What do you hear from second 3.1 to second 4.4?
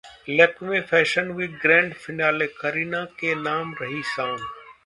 के नाम रही शाम